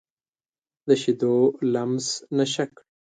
[0.87, 1.35] د شیدو
[1.73, 2.07] لمس
[2.37, 2.83] نشه کړي